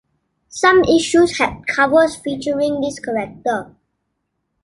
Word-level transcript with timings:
Some 0.49 0.83
issues 0.85 1.37
had 1.37 1.67
covers 1.67 2.15
featuring 2.15 2.81
this 2.81 2.97
character. 2.99 3.75